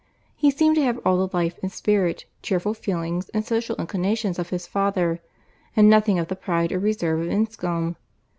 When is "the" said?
1.17-1.29, 6.27-6.35